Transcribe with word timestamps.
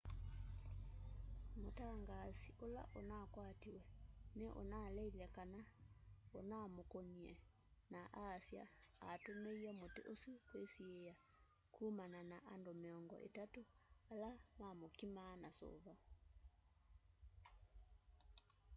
mũtangaasi 1.61 2.49
ũla 2.65 2.83
unakwatiwe 2.99 3.83
ni 4.37 4.47
unaleite 4.61 5.25
kana 5.35 5.61
unamkũnie 6.39 7.33
na 7.93 8.01
aasya 8.23 8.65
atũmie 9.11 9.71
mũti 9.79 10.01
ũsũ 10.13 10.31
kwisiia 10.47 11.15
kũmana 11.75 12.19
na 12.31 12.37
andũ 12.53 12.71
miongo 12.81 13.15
itatũ 13.27 13.61
ala 14.13 14.31
mamkimaa 14.79 15.33
na 15.41 15.49
suva 15.59 15.95